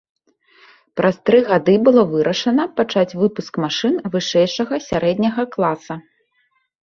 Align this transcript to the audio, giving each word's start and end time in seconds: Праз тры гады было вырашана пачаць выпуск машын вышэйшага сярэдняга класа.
Праз 0.99 1.15
тры 1.29 1.39
гады 1.49 1.75
было 1.87 2.01
вырашана 2.13 2.65
пачаць 2.79 3.17
выпуск 3.23 3.53
машын 3.65 3.93
вышэйшага 4.15 4.75
сярэдняга 4.89 5.43
класа. 5.55 5.95